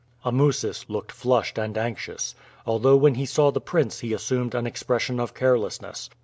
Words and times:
Amusis 0.25 0.83
looked 0.89 1.11
flushed 1.11 1.59
and 1.59 1.77
anxious, 1.77 2.33
although 2.65 2.95
when 2.97 3.13
he 3.13 3.27
saw 3.27 3.51
the 3.51 3.61
prince 3.61 3.99
he 3.99 4.13
assumed 4.13 4.55
an 4.55 4.65
expression 4.65 5.19
of 5.19 5.35
carelessness. 5.35 6.09